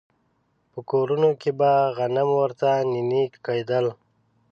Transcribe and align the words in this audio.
په 0.71 0.79
کورونو 0.91 1.29
کې 1.41 1.51
به 1.59 1.71
غنم 1.97 2.29
ورته 2.39 2.69
نينې 2.91 3.23
کېدل. 3.45 3.85